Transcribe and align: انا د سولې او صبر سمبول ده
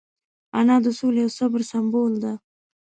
انا 0.59 0.75
د 0.85 0.87
سولې 0.99 1.21
او 1.25 1.31
صبر 1.39 1.61
سمبول 1.71 2.13
ده 2.23 2.33